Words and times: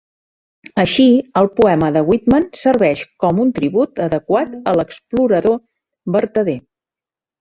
Així, 0.83 1.03
el 1.41 1.49
poema 1.59 1.89
de 1.97 2.01
Whitman 2.07 2.47
serveix 2.61 3.03
com 3.25 3.41
un 3.45 3.51
tribut 3.59 4.01
adequat 4.07 4.57
a 4.73 4.77
l'explorador 4.81 5.61
vertader. 6.17 6.57